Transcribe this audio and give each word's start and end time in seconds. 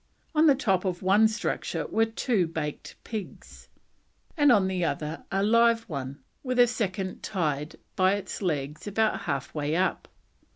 On 0.33 0.47
the 0.47 0.55
top 0.55 0.83
of 0.83 1.03
one 1.03 1.27
structure 1.27 1.85
were 1.85 2.07
two 2.07 2.47
baked 2.47 2.95
pigs, 3.03 3.69
and 4.35 4.51
on 4.51 4.67
the 4.67 4.83
other 4.83 5.23
alive 5.31 5.83
one, 5.83 6.17
with 6.41 6.57
a 6.57 6.65
second 6.65 7.21
tied 7.21 7.75
by 7.95 8.13
its 8.15 8.41
legs 8.41 8.87
about 8.87 9.21
half 9.29 9.53
way 9.53 9.75
up. 9.75 10.07